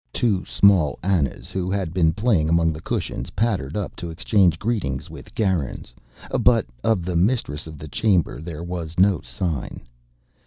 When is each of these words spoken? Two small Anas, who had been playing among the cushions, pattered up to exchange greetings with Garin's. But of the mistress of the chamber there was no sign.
Two 0.13 0.43
small 0.45 0.97
Anas, 1.03 1.51
who 1.51 1.69
had 1.69 1.93
been 1.93 2.11
playing 2.11 2.49
among 2.49 2.73
the 2.73 2.81
cushions, 2.81 3.29
pattered 3.37 3.77
up 3.77 3.95
to 3.97 4.09
exchange 4.09 4.57
greetings 4.57 5.11
with 5.11 5.35
Garin's. 5.35 5.93
But 6.39 6.65
of 6.83 7.05
the 7.05 7.15
mistress 7.15 7.67
of 7.67 7.77
the 7.77 7.87
chamber 7.87 8.41
there 8.41 8.63
was 8.63 8.97
no 8.97 9.21
sign. 9.21 9.81